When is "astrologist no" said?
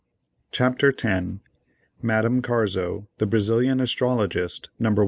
3.81-4.95